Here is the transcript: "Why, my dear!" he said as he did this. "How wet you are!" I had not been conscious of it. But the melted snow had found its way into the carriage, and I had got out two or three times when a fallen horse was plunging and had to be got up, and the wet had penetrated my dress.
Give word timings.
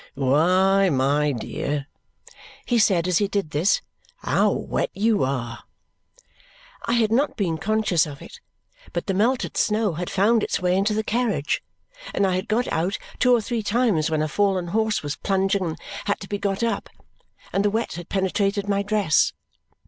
"Why, 0.15 0.89
my 0.89 1.31
dear!" 1.31 1.85
he 2.65 2.79
said 2.79 3.07
as 3.07 3.19
he 3.19 3.27
did 3.27 3.51
this. 3.51 3.83
"How 4.17 4.51
wet 4.51 4.89
you 4.95 5.23
are!" 5.23 5.59
I 6.87 6.93
had 6.93 7.11
not 7.11 7.37
been 7.37 7.59
conscious 7.59 8.07
of 8.07 8.19
it. 8.19 8.39
But 8.93 9.05
the 9.05 9.13
melted 9.13 9.57
snow 9.57 9.93
had 9.93 10.09
found 10.09 10.41
its 10.41 10.59
way 10.59 10.75
into 10.75 10.95
the 10.95 11.03
carriage, 11.03 11.61
and 12.15 12.25
I 12.25 12.33
had 12.35 12.47
got 12.47 12.67
out 12.73 12.97
two 13.19 13.35
or 13.35 13.41
three 13.41 13.61
times 13.61 14.09
when 14.09 14.23
a 14.23 14.27
fallen 14.27 14.69
horse 14.69 15.03
was 15.03 15.17
plunging 15.17 15.63
and 15.67 15.77
had 16.05 16.19
to 16.21 16.27
be 16.27 16.39
got 16.39 16.63
up, 16.63 16.89
and 17.53 17.63
the 17.63 17.69
wet 17.69 17.93
had 17.93 18.09
penetrated 18.09 18.67
my 18.67 18.81
dress. 18.81 19.33